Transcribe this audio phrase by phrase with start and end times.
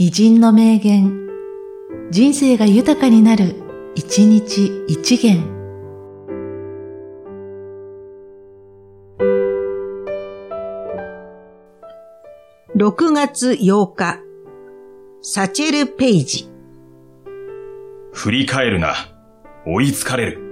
[0.00, 1.26] 偉人の名言、
[2.12, 3.56] 人生が豊かになる、
[3.96, 5.42] 一日一元。
[12.76, 14.20] 6月8日、
[15.20, 16.48] サチェル・ペイジ。
[18.12, 18.94] 振り返るな。
[19.66, 20.47] 追いつかれる。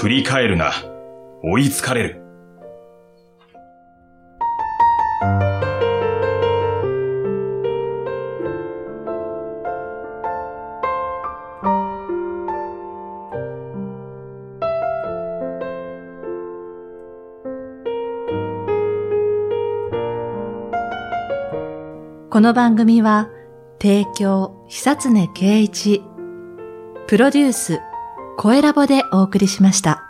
[0.00, 0.70] 振り返るな。
[1.42, 2.22] 追いつかれる。
[22.30, 23.28] この番組は、
[23.82, 26.04] 提供、久常圭一、
[27.08, 27.80] プロデュース、
[28.40, 30.07] 声ラボでお送りしました。